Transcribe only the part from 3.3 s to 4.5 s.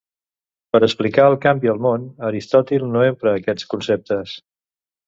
aquests conceptes.